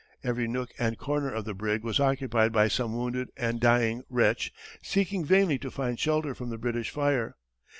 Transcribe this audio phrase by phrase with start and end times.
[0.23, 4.51] Every nook and corner of the brig was occupied by some wounded and dying wretch
[4.81, 7.35] seeking vainly to find shelter from the British fire.